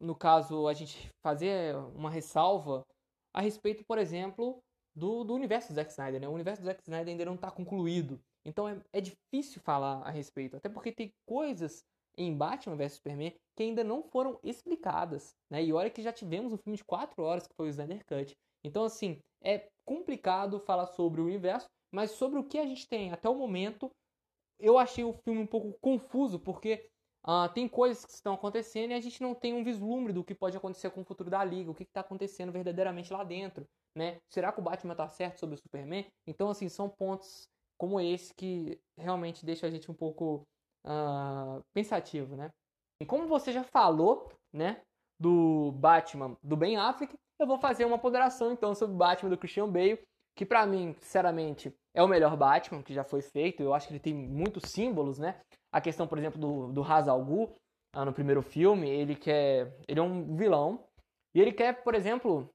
no 0.00 0.14
caso, 0.14 0.68
a 0.68 0.74
gente 0.74 1.08
fazer 1.22 1.76
uma 1.94 2.10
ressalva 2.10 2.82
a 3.34 3.40
respeito, 3.40 3.84
por 3.86 3.98
exemplo, 3.98 4.58
do, 4.94 5.24
do 5.24 5.34
universo 5.34 5.68
do 5.68 5.74
Zack 5.74 5.90
Snyder, 5.90 6.20
né? 6.20 6.28
O 6.28 6.32
universo 6.32 6.62
do 6.62 6.66
Zack 6.66 6.82
Snyder 6.82 7.08
ainda 7.08 7.24
não 7.24 7.34
está 7.34 7.50
concluído. 7.50 8.18
Então 8.44 8.68
é, 8.68 8.80
é 8.92 9.00
difícil 9.00 9.60
falar 9.62 10.02
a 10.02 10.10
respeito. 10.10 10.56
Até 10.56 10.68
porque 10.68 10.92
tem 10.92 11.10
coisas 11.26 11.84
em 12.18 12.36
Batman 12.36 12.76
vs 12.76 12.94
Superman 12.94 13.32
que 13.56 13.62
ainda 13.62 13.82
não 13.82 14.02
foram 14.02 14.38
explicadas, 14.42 15.34
né? 15.50 15.64
E 15.64 15.72
olha 15.72 15.90
que 15.90 16.02
já 16.02 16.12
tivemos 16.12 16.52
um 16.52 16.58
filme 16.58 16.76
de 16.76 16.84
4 16.84 17.22
horas 17.22 17.46
que 17.46 17.54
foi 17.54 17.66
o 17.66 17.70
Snyder 17.70 18.04
Cut. 18.04 18.36
Então, 18.62 18.84
assim, 18.84 19.20
é 19.42 19.68
complicado 19.84 20.60
falar 20.60 20.86
sobre 20.86 21.20
o 21.20 21.24
universo, 21.24 21.66
mas 21.90 22.10
sobre 22.12 22.38
o 22.38 22.44
que 22.44 22.58
a 22.58 22.66
gente 22.66 22.86
tem 22.86 23.10
até 23.12 23.28
o 23.28 23.34
momento, 23.34 23.90
eu 24.58 24.78
achei 24.78 25.04
o 25.04 25.12
filme 25.12 25.40
um 25.40 25.46
pouco 25.46 25.76
confuso, 25.80 26.38
porque 26.38 26.88
uh, 27.26 27.52
tem 27.52 27.68
coisas 27.68 28.04
que 28.04 28.12
estão 28.12 28.34
acontecendo 28.34 28.90
e 28.90 28.94
a 28.94 29.00
gente 29.00 29.22
não 29.22 29.34
tem 29.34 29.54
um 29.54 29.64
vislumbre 29.64 30.12
do 30.12 30.24
que 30.24 30.34
pode 30.34 30.56
acontecer 30.56 30.90
com 30.90 31.00
o 31.00 31.04
futuro 31.04 31.30
da 31.30 31.44
Liga, 31.44 31.70
o 31.70 31.74
que 31.74 31.84
está 31.84 32.00
acontecendo 32.00 32.52
verdadeiramente 32.52 33.12
lá 33.12 33.24
dentro, 33.24 33.66
né? 33.94 34.20
Será 34.28 34.52
que 34.52 34.60
o 34.60 34.62
Batman 34.62 34.92
está 34.92 35.08
certo 35.08 35.38
sobre 35.38 35.54
o 35.54 35.58
Superman? 35.58 36.06
Então, 36.26 36.50
assim, 36.50 36.68
são 36.68 36.88
pontos 36.88 37.48
como 37.76 38.00
esse 38.00 38.34
que 38.34 38.78
realmente 38.96 39.46
deixa 39.46 39.66
a 39.66 39.70
gente 39.70 39.90
um 39.90 39.94
pouco 39.94 40.46
uh, 40.84 41.62
pensativo, 41.72 42.36
né? 42.36 42.50
E 43.00 43.06
como 43.06 43.28
você 43.28 43.52
já 43.52 43.62
falou, 43.62 44.32
né, 44.52 44.80
do 45.20 45.72
Batman 45.72 46.36
do 46.42 46.56
Ben 46.56 46.76
Affleck, 46.76 47.16
eu 47.38 47.46
vou 47.46 47.58
fazer 47.58 47.84
uma 47.84 47.98
ponderação 47.98 48.52
então 48.52 48.74
sobre 48.74 48.94
o 48.94 48.98
Batman 48.98 49.30
do 49.30 49.38
Christian 49.38 49.68
Bale, 49.68 50.00
que 50.36 50.44
para 50.44 50.66
mim, 50.66 50.94
sinceramente, 51.00 51.74
é 51.94 52.02
o 52.02 52.08
melhor 52.08 52.36
Batman 52.36 52.82
que 52.82 52.94
já 52.94 53.04
foi 53.04 53.22
feito. 53.22 53.62
Eu 53.62 53.74
acho 53.74 53.86
que 53.86 53.92
ele 53.92 54.00
tem 54.00 54.14
muitos 54.14 54.70
símbolos, 54.70 55.18
né? 55.18 55.40
A 55.72 55.80
questão, 55.80 56.06
por 56.06 56.18
exemplo, 56.18 56.40
do, 56.40 56.72
do 56.72 56.80
Ra's 56.80 57.08
al 57.08 57.26
ah, 57.92 58.04
no 58.04 58.12
primeiro 58.12 58.42
filme, 58.42 58.88
ele 58.88 59.16
quer, 59.16 59.74
ele 59.88 59.98
é 59.98 60.02
um 60.02 60.36
vilão 60.36 60.86
e 61.34 61.40
ele 61.40 61.52
quer, 61.52 61.82
por 61.82 61.94
exemplo, 61.94 62.48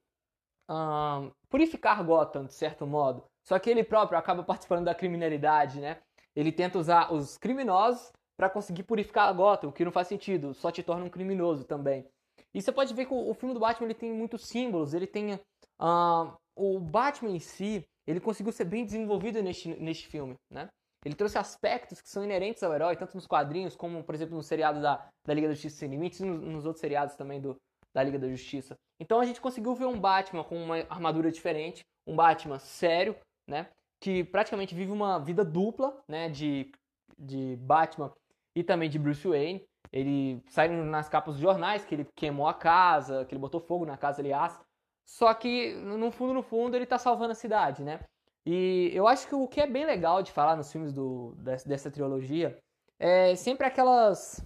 uh, 0.69 1.31
purificar 1.49 2.03
Gotham 2.03 2.45
de 2.45 2.53
certo 2.53 2.85
modo. 2.85 3.25
Só 3.43 3.59
que 3.59 3.69
ele 3.69 3.83
próprio 3.83 4.17
acaba 4.17 4.43
participando 4.43 4.85
da 4.85 4.95
criminalidade, 4.95 5.79
né? 5.79 6.01
Ele 6.35 6.51
tenta 6.51 6.79
usar 6.79 7.13
os 7.13 7.37
criminosos 7.37 8.11
para 8.37 8.49
conseguir 8.49 8.83
purificar 8.83 9.29
a 9.29 9.33
Gotham, 9.33 9.69
o 9.69 9.73
que 9.73 9.85
não 9.85 9.91
faz 9.91 10.07
sentido, 10.07 10.53
só 10.53 10.71
te 10.71 10.81
torna 10.81 11.05
um 11.05 11.09
criminoso 11.09 11.63
também. 11.63 12.07
E 12.53 12.61
você 12.61 12.71
pode 12.71 12.93
ver 12.93 13.05
que 13.05 13.13
o, 13.13 13.33
filme 13.33 13.53
do 13.53 13.59
Batman 13.59 13.87
ele 13.87 13.93
tem 13.93 14.11
muitos 14.11 14.47
símbolos, 14.47 14.93
ele 14.93 15.07
tem 15.07 15.35
uh, 15.35 16.33
o 16.55 16.79
Batman 16.79 17.31
em 17.31 17.39
si, 17.39 17.83
ele 18.07 18.19
conseguiu 18.19 18.51
ser 18.51 18.65
bem 18.65 18.85
desenvolvido 18.85 19.41
neste, 19.41 19.69
neste 19.79 20.07
filme, 20.07 20.35
né? 20.51 20.67
Ele 21.05 21.15
trouxe 21.15 21.37
aspectos 21.37 22.01
que 22.01 22.09
são 22.09 22.23
inerentes 22.23 22.63
ao 22.63 22.73
herói, 22.73 22.95
tanto 22.95 23.15
nos 23.15 23.27
quadrinhos, 23.27 23.75
como, 23.75 24.03
por 24.03 24.15
exemplo, 24.15 24.35
no 24.35 24.43
seriado 24.43 24.81
da, 24.81 25.05
da 25.27 25.33
Liga 25.33 25.47
da 25.47 25.53
Justiça 25.53 25.77
Sem 25.77 25.89
Limites 25.89 26.21
e 26.21 26.25
nos, 26.25 26.39
nos 26.39 26.65
outros 26.65 26.79
seriados 26.79 27.15
também 27.15 27.41
do, 27.41 27.57
da 27.93 28.01
Liga 28.01 28.17
da 28.17 28.29
Justiça. 28.29 28.75
Então 28.99 29.19
a 29.19 29.25
gente 29.25 29.41
conseguiu 29.41 29.75
ver 29.75 29.85
um 29.85 29.99
Batman 29.99 30.43
com 30.43 30.55
uma 30.55 30.77
armadura 30.89 31.29
diferente, 31.31 31.81
um 32.07 32.15
Batman 32.15 32.57
sério, 32.57 33.15
né? 33.47 33.69
Que 34.03 34.21
praticamente 34.21 34.75
vive 34.75 34.91
uma 34.91 35.17
vida 35.17 35.45
dupla, 35.45 35.97
né? 36.09 36.27
De, 36.27 36.69
de 37.17 37.55
Batman 37.61 38.11
e 38.53 38.61
também 38.61 38.89
de 38.89 38.99
Bruce 38.99 39.25
Wayne. 39.25 39.63
Ele 39.93 40.43
sai 40.49 40.67
nas 40.67 41.07
capas 41.07 41.35
dos 41.35 41.41
jornais 41.41 41.85
que 41.85 41.95
ele 41.95 42.07
queimou 42.13 42.45
a 42.45 42.53
casa, 42.53 43.23
que 43.23 43.33
ele 43.33 43.39
botou 43.39 43.61
fogo 43.61 43.85
na 43.85 43.95
casa, 43.95 44.21
aliás. 44.21 44.59
Só 45.05 45.33
que, 45.33 45.73
no 45.75 46.11
fundo, 46.11 46.33
no 46.33 46.43
fundo, 46.43 46.75
ele 46.75 46.85
tá 46.85 46.97
salvando 46.97 47.31
a 47.31 47.35
cidade, 47.35 47.81
né? 47.81 48.01
E 48.45 48.91
eu 48.93 49.07
acho 49.07 49.25
que 49.25 49.35
o 49.35 49.47
que 49.47 49.61
é 49.61 49.67
bem 49.67 49.85
legal 49.85 50.21
de 50.21 50.33
falar 50.33 50.57
nos 50.57 50.69
filmes 50.69 50.91
do, 50.91 51.33
dessa 51.65 51.89
trilogia 51.89 52.59
é 52.99 53.35
sempre 53.35 53.65
aquelas 53.65 54.45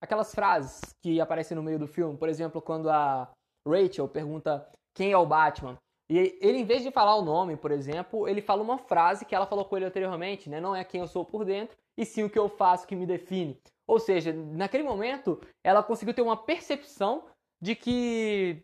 aquelas 0.00 0.34
frases 0.34 0.80
que 1.00 1.20
aparecem 1.20 1.56
no 1.56 1.62
meio 1.62 1.78
do 1.78 1.86
filme. 1.86 2.18
Por 2.18 2.28
exemplo, 2.28 2.60
quando 2.60 2.90
a 2.90 3.30
Rachel 3.64 4.08
pergunta 4.08 4.68
quem 4.92 5.12
é 5.12 5.16
o 5.16 5.24
Batman. 5.24 5.78
E 6.08 6.36
ele, 6.40 6.58
em 6.58 6.64
vez 6.64 6.82
de 6.82 6.90
falar 6.90 7.16
o 7.16 7.24
nome, 7.24 7.56
por 7.56 7.70
exemplo, 7.70 8.28
ele 8.28 8.42
fala 8.42 8.62
uma 8.62 8.76
frase 8.76 9.24
que 9.24 9.34
ela 9.34 9.46
falou 9.46 9.64
com 9.64 9.76
ele 9.76 9.86
anteriormente, 9.86 10.50
né? 10.50 10.60
Não 10.60 10.76
é 10.76 10.84
quem 10.84 11.00
eu 11.00 11.06
sou 11.06 11.24
por 11.24 11.44
dentro, 11.44 11.76
e 11.96 12.04
sim 12.04 12.22
o 12.22 12.30
que 12.30 12.38
eu 12.38 12.48
faço 12.48 12.86
que 12.86 12.94
me 12.94 13.06
define. 13.06 13.58
Ou 13.86 13.98
seja, 13.98 14.32
naquele 14.32 14.82
momento, 14.82 15.40
ela 15.62 15.82
conseguiu 15.82 16.14
ter 16.14 16.22
uma 16.22 16.36
percepção 16.36 17.24
de 17.60 17.74
que 17.74 18.62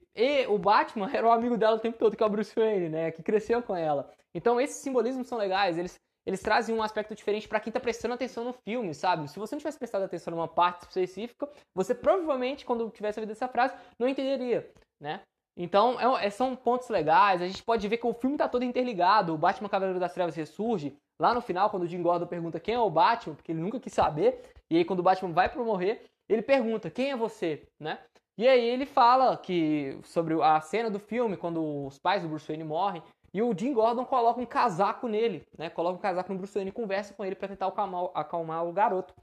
o 0.49 0.59
Batman 0.59 1.09
era 1.15 1.27
o 1.27 1.33
amigo 1.33 1.57
dela 1.57 1.77
o 1.77 1.81
tempo 1.81 1.99
todo, 1.99 2.17
que 2.17 2.23
é 2.23 2.27
o 2.27 2.31
Bruce 2.31 2.55
Wayne, 2.55 2.91
né? 2.91 3.11
Que 3.11 3.23
cresceu 3.23 3.63
com 3.63 3.75
ela. 3.75 4.13
Então, 4.35 4.61
esses 4.61 4.77
simbolismos 4.77 5.27
são 5.27 5.39
legais, 5.39 5.79
eles, 5.79 5.99
eles 6.27 6.41
trazem 6.43 6.75
um 6.75 6.83
aspecto 6.83 7.15
diferente 7.15 7.49
para 7.49 7.59
quem 7.59 7.73
tá 7.73 7.81
prestando 7.81 8.15
atenção 8.15 8.45
no 8.45 8.53
filme, 8.53 8.95
sabe? 8.95 9.29
Se 9.29 9.39
você 9.39 9.55
não 9.55 9.61
tivesse 9.61 9.79
prestado 9.79 10.03
atenção 10.03 10.33
numa 10.33 10.47
parte 10.47 10.83
específica, 10.83 11.49
você 11.75 11.95
provavelmente, 11.95 12.67
quando 12.67 12.91
tivesse 12.91 13.19
ouvido 13.19 13.33
essa 13.33 13.49
frase, 13.49 13.75
não 13.99 14.07
entenderia, 14.07 14.71
né? 15.01 15.23
Então, 15.57 15.99
é, 16.01 16.27
é, 16.27 16.31
são 16.31 16.57
pontos 16.57 16.89
legais. 16.89 17.43
A 17.43 17.47
gente 17.47 17.63
pode 17.63 17.87
ver 17.87 17.99
que 17.99 18.07
o 18.07 18.15
filme 18.15 18.37
tá 18.37 18.49
todo 18.49 18.65
interligado. 18.65 19.35
O 19.35 19.39
Batman 19.39 19.69
Cavaleiro 19.69 20.01
das 20.01 20.15
Trevas 20.15 20.35
ressurge. 20.35 20.97
Lá 21.21 21.35
no 21.35 21.41
final, 21.41 21.69
quando 21.69 21.83
o 21.83 21.87
Jim 21.87 22.03
Gordon 22.03 22.27
pergunta 22.27 22.61
quem 22.61 22.75
é 22.75 22.81
o 22.81 22.91
Batman, 22.91 23.35
porque 23.35 23.53
ele 23.53 23.61
nunca 23.61 23.79
quis 23.79 23.93
saber. 23.93 24.43
E 24.71 24.77
aí, 24.77 24.85
quando 24.85 25.01
o 25.01 25.03
Batman 25.03 25.33
vai 25.33 25.49
pro 25.49 25.65
morrer, 25.65 26.07
ele 26.29 26.43
pergunta 26.43 26.91
quem 26.91 27.11
é 27.11 27.17
você, 27.17 27.67
né? 27.79 27.99
E 28.39 28.49
aí 28.49 28.65
ele 28.65 28.87
fala 28.87 29.37
que 29.37 29.99
sobre 30.03 30.41
a 30.43 30.59
cena 30.63 30.89
do 30.89 30.99
filme, 30.99 31.37
quando 31.37 31.87
os 31.87 31.99
pais 31.99 32.23
do 32.23 32.29
Bruce 32.29 32.47
Wayne 32.47 32.65
morrem, 32.65 33.03
e 33.35 33.43
o 33.43 33.57
Jim 33.57 33.75
Gordon 33.75 34.05
coloca 34.05 34.41
um 34.41 34.47
casaco 34.47 35.07
nele, 35.07 35.47
né? 35.59 35.69
Coloca 35.69 35.99
um 35.99 36.01
casaco 36.01 36.33
no 36.33 36.39
Bruce 36.39 36.55
Wayne 36.55 36.71
e 36.71 36.73
conversa 36.73 37.13
com 37.13 37.25
ele 37.25 37.35
para 37.35 37.49
tentar 37.49 37.67
acalmar, 37.67 38.11
acalmar, 38.15 38.67
o 38.67 38.73
garoto. 38.73 39.15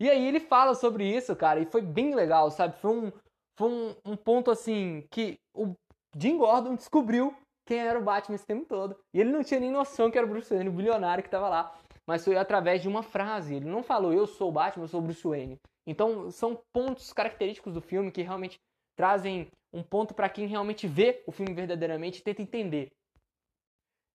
E 0.00 0.08
aí 0.08 0.26
ele 0.26 0.40
fala 0.40 0.74
sobre 0.74 1.04
isso, 1.04 1.36
cara, 1.36 1.60
e 1.60 1.66
foi 1.66 1.82
bem 1.82 2.14
legal, 2.14 2.50
sabe? 2.50 2.76
Foi 2.78 2.90
um, 2.90 3.12
foi 3.56 3.70
um, 3.70 3.96
um 4.04 4.16
ponto 4.16 4.50
assim 4.50 5.06
que 5.10 5.38
o 5.54 5.74
Jim 6.16 6.36
Gordon 6.38 6.74
descobriu 6.74 7.34
quem 7.66 7.78
era 7.78 7.98
o 7.98 8.02
Batman 8.02 8.36
esse 8.36 8.46
tempo 8.46 8.64
todo. 8.64 8.96
E 9.12 9.20
ele 9.20 9.32
não 9.32 9.42
tinha 9.42 9.60
nem 9.60 9.70
noção 9.70 10.10
que 10.10 10.16
era 10.16 10.26
o 10.26 10.30
Bruce 10.30 10.52
Wayne, 10.52 10.68
o 10.68 10.72
bilionário 10.72 11.22
que 11.22 11.28
estava 11.28 11.48
lá. 11.48 11.78
Mas 12.06 12.24
foi 12.24 12.36
através 12.36 12.80
de 12.80 12.88
uma 12.88 13.02
frase. 13.02 13.56
Ele 13.56 13.68
não 13.68 13.82
falou, 13.82 14.12
eu 14.12 14.26
sou 14.26 14.48
o 14.48 14.52
Batman, 14.52 14.84
eu 14.84 14.88
sou 14.88 15.00
o 15.00 15.02
Bruce 15.02 15.26
Wayne. 15.26 15.58
Então, 15.86 16.30
são 16.30 16.60
pontos 16.72 17.12
característicos 17.12 17.74
do 17.74 17.80
filme 17.80 18.12
que 18.12 18.22
realmente 18.22 18.58
trazem 18.96 19.48
um 19.72 19.82
ponto 19.82 20.14
para 20.14 20.28
quem 20.28 20.46
realmente 20.46 20.86
vê 20.86 21.22
o 21.26 21.32
filme 21.32 21.52
verdadeiramente 21.52 22.20
e 22.20 22.22
tenta 22.22 22.42
entender. 22.42 22.90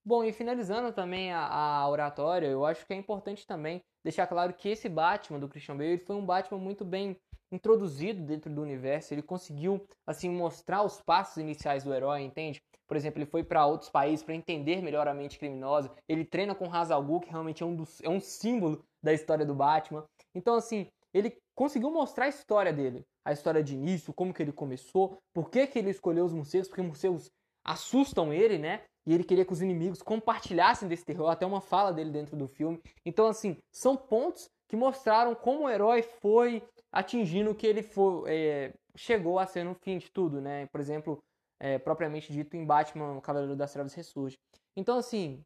Bom, 0.03 0.23
e 0.23 0.33
finalizando 0.33 0.91
também 0.91 1.31
a, 1.31 1.47
a, 1.47 1.87
oratória, 1.87 2.47
eu 2.47 2.65
acho 2.65 2.85
que 2.85 2.93
é 2.93 2.95
importante 2.95 3.45
também 3.45 3.81
deixar 4.03 4.25
claro 4.25 4.53
que 4.53 4.69
esse 4.69 4.89
Batman 4.89 5.39
do 5.39 5.47
Christian 5.47 5.77
Bale 5.77 5.99
foi 5.99 6.15
um 6.15 6.25
Batman 6.25 6.57
muito 6.57 6.83
bem 6.83 7.15
introduzido 7.51 8.21
dentro 8.23 8.53
do 8.53 8.61
universo. 8.61 9.13
Ele 9.13 9.21
conseguiu 9.21 9.85
assim 10.07 10.29
mostrar 10.29 10.83
os 10.83 11.01
passos 11.01 11.37
iniciais 11.37 11.83
do 11.83 11.93
herói, 11.93 12.21
entende? 12.21 12.61
Por 12.87 12.97
exemplo, 12.97 13.19
ele 13.19 13.29
foi 13.29 13.43
para 13.43 13.65
outros 13.65 13.89
países 13.89 14.23
para 14.23 14.35
entender 14.35 14.81
melhor 14.81 15.07
a 15.07 15.13
mente 15.13 15.39
criminosa. 15.39 15.91
Ele 16.09 16.25
treina 16.25 16.53
com 16.53 16.67
Ra's 16.67 16.89
que 17.23 17.29
realmente 17.29 17.63
é 17.63 17.65
um, 17.65 17.75
dos, 17.75 18.01
é 18.01 18.09
um 18.09 18.19
símbolo 18.19 18.83
da 19.01 19.13
história 19.13 19.45
do 19.45 19.55
Batman. 19.55 20.05
Então, 20.35 20.55
assim, 20.55 20.87
ele 21.13 21.37
conseguiu 21.55 21.89
mostrar 21.91 22.25
a 22.25 22.29
história 22.29 22.73
dele, 22.73 23.05
a 23.25 23.31
história 23.31 23.63
de 23.63 23.75
início, 23.75 24.13
como 24.13 24.33
que 24.33 24.41
ele 24.41 24.51
começou, 24.51 25.17
por 25.33 25.49
que, 25.49 25.67
que 25.67 25.79
ele 25.79 25.89
escolheu 25.89 26.25
os 26.25 26.33
morcegos, 26.33 26.67
porque 26.67 26.81
morcegos 26.81 27.29
assustam 27.63 28.33
ele, 28.33 28.57
né? 28.57 28.83
E 29.05 29.13
ele 29.13 29.23
queria 29.23 29.45
que 29.45 29.53
os 29.53 29.61
inimigos 29.61 30.01
compartilhassem 30.01 30.87
desse 30.87 31.05
terror, 31.05 31.29
até 31.29 31.45
uma 31.45 31.61
fala 31.61 31.91
dele 31.91 32.11
dentro 32.11 32.35
do 32.35 32.47
filme. 32.47 32.79
Então, 33.05 33.27
assim, 33.27 33.57
são 33.71 33.95
pontos 33.95 34.49
que 34.67 34.75
mostraram 34.75 35.33
como 35.33 35.65
o 35.65 35.69
herói 35.69 36.01
foi 36.01 36.63
atingindo 36.91 37.51
o 37.51 37.55
que 37.55 37.65
ele 37.65 37.87
é, 38.27 38.73
chegou 38.95 39.39
a 39.39 39.45
ser 39.45 39.63
no 39.63 39.75
fim 39.75 39.97
de 39.97 40.11
tudo, 40.11 40.41
né? 40.41 40.67
Por 40.67 40.81
exemplo, 40.81 41.23
é, 41.59 41.77
propriamente 41.77 42.31
dito 42.31 42.55
em 42.57 42.65
Batman, 42.65 43.17
o 43.17 43.21
Cavaleiro 43.21 43.55
das 43.55 43.71
Trevas 43.71 43.93
Ressurge. 43.93 44.37
Então, 44.75 44.97
assim, 44.97 45.43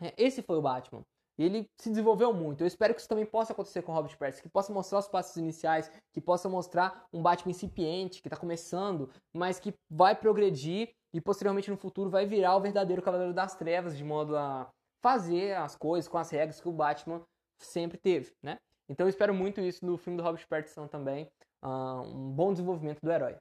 é, 0.00 0.14
esse 0.16 0.42
foi 0.42 0.56
o 0.56 0.62
Batman. 0.62 1.02
Ele 1.38 1.66
se 1.78 1.88
desenvolveu 1.88 2.34
muito. 2.34 2.62
Eu 2.62 2.66
espero 2.66 2.92
que 2.92 3.00
isso 3.00 3.08
também 3.08 3.24
possa 3.24 3.52
acontecer 3.52 3.80
com 3.82 3.92
o 3.92 3.94
Robert 3.94 4.16
Pattinson, 4.18 4.42
que 4.42 4.48
possa 4.48 4.72
mostrar 4.72 4.98
os 4.98 5.08
passos 5.08 5.36
iniciais, 5.36 5.90
que 6.12 6.20
possa 6.20 6.48
mostrar 6.48 7.06
um 7.12 7.22
Batman 7.22 7.52
incipiente, 7.52 8.20
que 8.20 8.28
está 8.28 8.36
começando, 8.36 9.10
mas 9.32 9.58
que 9.58 9.74
vai 9.88 10.14
progredir 10.14 10.94
e 11.14 11.20
posteriormente 11.20 11.70
no 11.70 11.76
futuro 11.76 12.10
vai 12.10 12.26
virar 12.26 12.56
o 12.56 12.60
verdadeiro 12.60 13.02
Cavaleiro 13.02 13.32
das 13.32 13.56
Trevas, 13.56 13.96
de 13.96 14.04
modo 14.04 14.36
a 14.36 14.70
fazer 15.02 15.56
as 15.56 15.74
coisas 15.74 16.08
com 16.08 16.18
as 16.18 16.28
regras 16.30 16.60
que 16.60 16.68
o 16.68 16.72
Batman 16.72 17.22
sempre 17.58 17.96
teve, 17.96 18.32
né? 18.42 18.58
Então 18.90 19.06
eu 19.06 19.10
espero 19.10 19.32
muito 19.32 19.60
isso 19.60 19.86
no 19.86 19.96
filme 19.96 20.18
do 20.18 20.22
Robert 20.22 20.46
Pattinson 20.46 20.86
também, 20.86 21.30
uh, 21.62 22.02
um 22.02 22.30
bom 22.32 22.52
desenvolvimento 22.52 23.00
do 23.00 23.10
herói. 23.10 23.36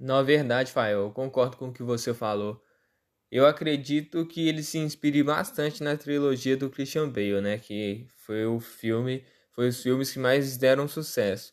Na 0.00 0.22
verdade, 0.22 0.72
Fael, 0.72 1.02
eu 1.02 1.12
concordo 1.12 1.56
com 1.56 1.68
o 1.68 1.72
que 1.72 1.82
você 1.82 2.12
falou 2.12 2.60
eu 3.30 3.46
acredito 3.46 4.24
que 4.26 4.48
ele 4.48 4.62
se 4.62 4.78
inspire 4.78 5.22
bastante 5.22 5.82
na 5.82 5.96
trilogia 5.96 6.56
do 6.56 6.70
Christian 6.70 7.08
Bale, 7.08 7.40
né? 7.42 7.58
Que 7.58 8.06
foi 8.16 8.46
o 8.46 8.58
filme, 8.58 9.24
foi 9.52 9.68
os 9.68 9.82
filmes 9.82 10.10
que 10.10 10.18
mais 10.18 10.56
deram 10.56 10.88
sucesso. 10.88 11.52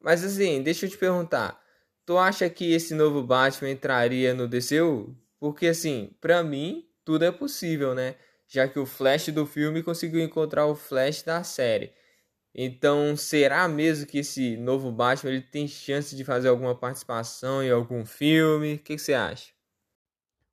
Mas 0.00 0.24
assim, 0.24 0.62
deixa 0.62 0.86
eu 0.86 0.90
te 0.90 0.98
perguntar, 0.98 1.62
tu 2.04 2.18
acha 2.18 2.48
que 2.50 2.72
esse 2.72 2.94
novo 2.94 3.22
Batman 3.22 3.70
entraria 3.70 4.34
no 4.34 4.48
DCU? 4.48 5.16
Porque 5.40 5.68
assim, 5.68 6.14
para 6.20 6.42
mim, 6.42 6.86
tudo 7.04 7.24
é 7.24 7.32
possível, 7.32 7.94
né? 7.94 8.16
Já 8.46 8.68
que 8.68 8.78
o 8.78 8.86
Flash 8.86 9.28
do 9.28 9.46
filme 9.46 9.82
conseguiu 9.82 10.20
encontrar 10.20 10.66
o 10.66 10.74
Flash 10.74 11.22
da 11.22 11.42
série. 11.42 11.92
Então, 12.54 13.16
será 13.16 13.66
mesmo 13.66 14.06
que 14.06 14.18
esse 14.18 14.56
novo 14.58 14.92
Batman 14.92 15.30
ele 15.30 15.40
tem 15.40 15.66
chance 15.66 16.14
de 16.14 16.24
fazer 16.24 16.48
alguma 16.48 16.74
participação 16.74 17.62
em 17.62 17.70
algum 17.70 18.04
filme? 18.04 18.74
O 18.74 18.78
que, 18.78 18.96
que 18.96 18.98
você 18.98 19.14
acha? 19.14 19.52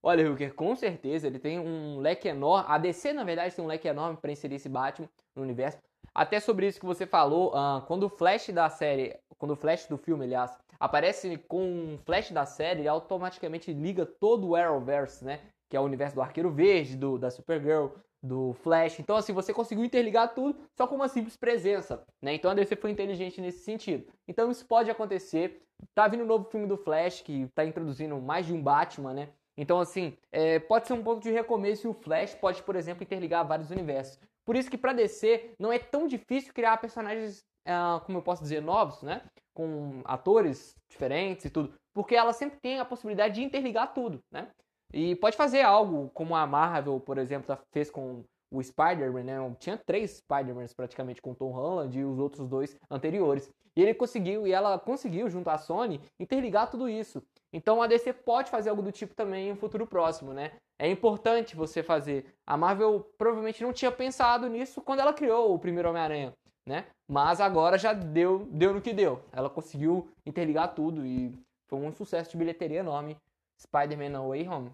Olha, 0.02 0.22
Hilker, 0.22 0.54
com 0.54 0.76
certeza 0.76 1.28
ele 1.28 1.40
tem 1.40 1.60
um 1.60 2.00
leque 2.00 2.30
enorme. 2.30 2.66
A 2.70 2.78
DC, 2.78 3.12
na 3.12 3.26
verdade, 3.26 3.54
tem 3.54 3.64
um 3.64 3.68
leque 3.68 3.88
enorme 3.88 4.18
para 4.18 4.32
inserir 4.32 4.56
esse 4.56 4.70
Batman 4.70 5.10
no 5.36 5.42
universo. 5.42 5.78
Até 6.16 6.40
sobre 6.40 6.68
isso 6.68 6.80
que 6.80 6.86
você 6.86 7.06
falou, 7.06 7.50
uh, 7.50 7.82
quando 7.86 8.04
o 8.04 8.10
Flash 8.10 8.50
da 8.50 8.70
série, 8.70 9.18
quando 9.38 9.52
o 9.52 9.56
Flash 9.58 9.86
do 9.88 9.98
filme, 9.98 10.24
aliás, 10.24 10.58
aparece 10.80 11.38
com 11.38 11.62
um 11.62 12.00
Flash 12.06 12.32
da 12.32 12.46
série, 12.46 12.82
ele 12.82 12.88
automaticamente 12.88 13.74
liga 13.74 14.06
todo 14.06 14.48
o 14.48 14.56
Arrowverse, 14.56 15.24
né? 15.24 15.42
Que 15.70 15.76
é 15.76 15.80
o 15.80 15.84
universo 15.84 16.16
do 16.16 16.22
Arqueiro 16.22 16.50
Verde, 16.50 16.96
do, 16.96 17.18
da 17.18 17.30
Supergirl, 17.30 17.90
do 18.22 18.54
Flash. 18.54 19.00
Então, 19.00 19.16
assim, 19.16 19.34
você 19.34 19.54
conseguiu 19.54 19.86
interligar 19.86 20.34
tudo 20.34 20.60
só 20.78 20.86
com 20.86 20.96
uma 20.96 21.08
simples 21.08 21.38
presença, 21.38 22.04
né? 22.22 22.34
Então 22.34 22.52
a 22.52 22.54
DC 22.54 22.76
foi 22.76 22.92
inteligente 22.92 23.42
nesse 23.42 23.64
sentido. 23.64 24.06
Então 24.28 24.52
isso 24.52 24.66
pode 24.66 24.92
acontecer. 24.92 25.62
Tá 25.96 26.08
vindo 26.08 26.24
um 26.24 26.28
novo 26.28 26.46
filme 26.46 26.68
do 26.68 26.78
Flash 26.78 27.22
que 27.22 27.48
tá 27.56 27.64
introduzindo 27.64 28.20
mais 28.20 28.46
de 28.46 28.54
um 28.54 28.62
Batman, 28.62 29.14
né? 29.14 29.30
Então, 29.58 29.80
assim, 29.80 30.18
é, 30.32 30.58
pode 30.58 30.88
ser 30.88 30.94
um 30.94 31.04
ponto 31.04 31.22
de 31.22 31.32
recomeço 31.32 31.86
e 31.86 31.90
o 31.90 31.94
Flash 31.94 32.34
pode, 32.36 32.64
por 32.64 32.78
exemplo, 32.78 33.04
interligar 33.04 33.46
vários 33.46 33.70
universos. 33.70 34.18
Por 34.46 34.56
isso 34.56 34.70
que 34.72 34.78
para 34.78 34.94
DC 34.94 35.54
não 35.60 35.72
é 35.72 35.78
tão 35.78 36.08
difícil 36.08 36.54
criar 36.54 36.78
personagens, 36.78 37.44
uh, 37.68 38.00
como 38.06 38.18
eu 38.18 38.22
posso 38.22 38.42
dizer, 38.42 38.62
novos, 38.62 39.02
né? 39.04 39.22
Com 39.54 40.02
atores 40.06 40.76
diferentes 40.90 41.46
e 41.46 41.50
tudo. 41.50 41.74
Porque 41.94 42.16
ela 42.16 42.32
sempre 42.32 42.58
tem 42.62 42.80
a 42.80 42.86
possibilidade 42.86 43.36
de 43.36 43.44
interligar 43.44 43.94
tudo, 43.94 44.24
né? 44.32 44.50
E 44.94 45.16
pode 45.16 45.38
fazer 45.38 45.62
algo 45.62 46.10
como 46.14 46.36
a 46.36 46.48
Marvel, 46.48 47.00
por 47.00 47.18
exemplo, 47.18 47.58
fez 47.72 47.92
com 47.92 48.24
o 48.52 48.64
Spider-Man, 48.64 49.24
né? 49.24 49.56
Tinha 49.60 49.78
três 49.78 50.18
Spider-Mans 50.18 50.74
praticamente 50.74 51.22
com 51.22 51.34
Tom 51.34 51.52
Holland 51.52 51.98
e 51.98 52.04
os 52.04 52.18
outros 52.18 52.48
dois 52.48 52.76
anteriores. 52.90 53.50
E 53.76 53.82
ele 53.82 53.94
conseguiu, 53.94 54.48
e 54.48 54.52
ela 54.52 54.78
conseguiu, 54.80 55.30
junto 55.30 55.50
à 55.50 55.58
Sony, 55.58 56.02
interligar 56.20 56.70
tudo 56.70 56.90
isso. 56.90 57.22
Então 57.54 57.82
a 57.82 57.88
DC 57.88 58.14
pode 58.14 58.50
fazer 58.50 58.70
algo 58.70 58.82
do 58.82 58.92
tipo 58.92 59.14
também 59.14 59.50
em 59.50 59.52
um 59.52 59.56
futuro 59.56 59.86
próximo, 59.86 60.34
né? 60.34 60.54
É 60.78 60.90
importante 60.90 61.56
você 61.56 61.84
fazer. 61.84 62.26
A 62.46 62.58
Marvel 62.58 63.08
provavelmente 63.18 63.64
não 63.64 63.74
tinha 63.74 63.92
pensado 63.92 64.48
nisso 64.48 64.82
quando 64.82 65.00
ela 65.00 65.14
criou 65.14 65.54
o 65.54 65.60
primeiro 65.60 65.90
Homem-Aranha, 65.90 66.34
né? 66.66 66.86
Mas 67.08 67.40
agora 67.40 67.78
já 67.78 67.94
deu, 67.94 68.48
deu 68.52 68.74
no 68.74 68.82
que 68.82 68.94
deu. 68.94 69.22
Ela 69.32 69.50
conseguiu 69.50 70.10
interligar 70.26 70.74
tudo 70.74 71.06
e 71.06 71.34
foi 71.68 71.80
um 71.80 71.94
sucesso 71.94 72.32
de 72.32 72.38
bilheteria 72.38 72.80
enorme. 72.80 73.18
Spider-Man 73.62 74.10
No 74.10 74.30
Way 74.30 74.48
Home. 74.48 74.72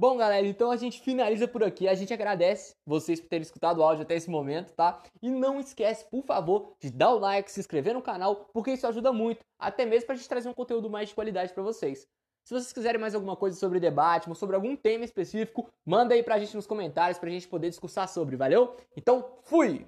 Bom, 0.00 0.16
galera, 0.16 0.46
então 0.46 0.70
a 0.70 0.76
gente 0.76 1.00
finaliza 1.00 1.48
por 1.48 1.64
aqui. 1.64 1.88
A 1.88 1.94
gente 1.94 2.14
agradece 2.14 2.76
vocês 2.86 3.20
por 3.20 3.28
terem 3.28 3.42
escutado 3.42 3.78
o 3.78 3.82
áudio 3.82 4.02
até 4.02 4.14
esse 4.14 4.30
momento, 4.30 4.72
tá? 4.72 5.02
E 5.20 5.28
não 5.28 5.58
esquece, 5.58 6.08
por 6.08 6.22
favor, 6.22 6.76
de 6.80 6.88
dar 6.88 7.12
o 7.12 7.18
like, 7.18 7.50
se 7.50 7.58
inscrever 7.58 7.94
no 7.94 8.00
canal, 8.00 8.48
porque 8.52 8.70
isso 8.70 8.86
ajuda 8.86 9.12
muito, 9.12 9.40
até 9.58 9.84
mesmo 9.84 10.06
pra 10.06 10.14
gente 10.14 10.28
trazer 10.28 10.48
um 10.48 10.54
conteúdo 10.54 10.88
mais 10.88 11.08
de 11.08 11.16
qualidade 11.16 11.52
para 11.52 11.64
vocês. 11.64 12.06
Se 12.44 12.54
vocês 12.54 12.72
quiserem 12.72 13.00
mais 13.00 13.14
alguma 13.14 13.36
coisa 13.36 13.58
sobre 13.58 13.80
debate, 13.80 14.28
ou 14.28 14.36
sobre 14.36 14.54
algum 14.54 14.76
tema 14.76 15.04
específico, 15.04 15.68
manda 15.84 16.14
aí 16.14 16.22
pra 16.22 16.38
gente 16.38 16.54
nos 16.54 16.66
comentários 16.66 17.18
pra 17.18 17.28
gente 17.28 17.48
poder 17.48 17.68
discursar 17.68 18.08
sobre, 18.08 18.36
valeu? 18.36 18.76
Então, 18.96 19.36
fui! 19.42 19.84